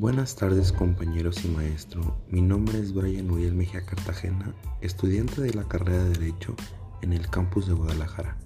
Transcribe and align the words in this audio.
Buenas 0.00 0.34
tardes 0.34 0.72
compañeros 0.72 1.44
y 1.44 1.48
maestro, 1.48 2.24
mi 2.30 2.40
nombre 2.40 2.78
es 2.78 2.94
Brian 2.94 3.30
Uriel 3.30 3.54
Mejía 3.54 3.84
Cartagena, 3.84 4.54
estudiante 4.80 5.42
de 5.42 5.52
la 5.52 5.68
carrera 5.68 6.04
de 6.04 6.18
Derecho 6.18 6.56
en 7.02 7.12
el 7.12 7.28
campus 7.28 7.66
de 7.66 7.74
Guadalajara. 7.74 8.38